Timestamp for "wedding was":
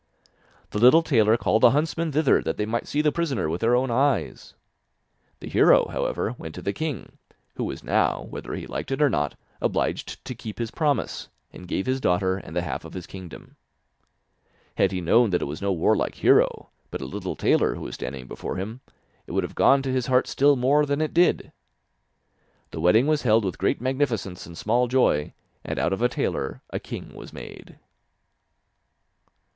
22.81-23.21